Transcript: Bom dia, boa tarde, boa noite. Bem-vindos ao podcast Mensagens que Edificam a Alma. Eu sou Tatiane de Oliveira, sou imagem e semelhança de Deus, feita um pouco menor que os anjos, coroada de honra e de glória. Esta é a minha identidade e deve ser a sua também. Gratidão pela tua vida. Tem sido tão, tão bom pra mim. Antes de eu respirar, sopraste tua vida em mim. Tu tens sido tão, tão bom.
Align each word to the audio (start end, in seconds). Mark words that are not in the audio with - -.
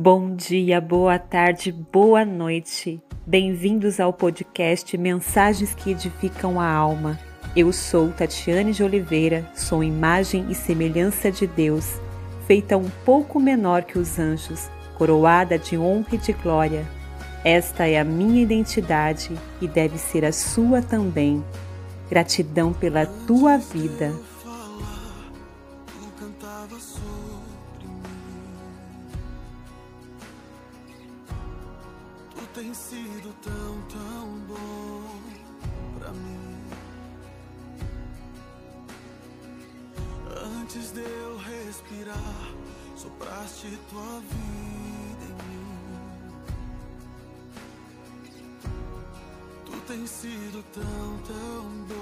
Bom 0.00 0.36
dia, 0.36 0.80
boa 0.80 1.18
tarde, 1.18 1.72
boa 1.72 2.24
noite. 2.24 3.02
Bem-vindos 3.26 3.98
ao 3.98 4.12
podcast 4.12 4.96
Mensagens 4.96 5.74
que 5.74 5.90
Edificam 5.90 6.60
a 6.60 6.70
Alma. 6.70 7.18
Eu 7.56 7.72
sou 7.72 8.12
Tatiane 8.12 8.70
de 8.70 8.84
Oliveira, 8.84 9.50
sou 9.56 9.82
imagem 9.82 10.46
e 10.48 10.54
semelhança 10.54 11.32
de 11.32 11.48
Deus, 11.48 12.00
feita 12.46 12.76
um 12.76 12.88
pouco 13.04 13.40
menor 13.40 13.82
que 13.82 13.98
os 13.98 14.20
anjos, 14.20 14.70
coroada 14.96 15.58
de 15.58 15.76
honra 15.76 16.14
e 16.14 16.18
de 16.18 16.32
glória. 16.32 16.86
Esta 17.44 17.84
é 17.84 17.98
a 17.98 18.04
minha 18.04 18.40
identidade 18.40 19.36
e 19.60 19.66
deve 19.66 19.98
ser 19.98 20.24
a 20.24 20.30
sua 20.30 20.80
também. 20.80 21.42
Gratidão 22.08 22.72
pela 22.72 23.04
tua 23.04 23.58
vida. 23.58 24.14
Tem 32.54 32.72
sido 32.74 33.34
tão, 33.42 33.82
tão 33.88 34.38
bom 34.46 35.20
pra 35.98 36.12
mim. 36.12 36.58
Antes 40.60 40.92
de 40.92 41.00
eu 41.00 41.36
respirar, 41.38 42.54
sopraste 42.96 43.78
tua 43.90 44.20
vida 44.20 45.24
em 45.24 45.34
mim. 45.48 45.68
Tu 49.66 49.72
tens 49.86 50.10
sido 50.10 50.62
tão, 50.72 51.18
tão 51.26 51.64
bom. 51.88 51.97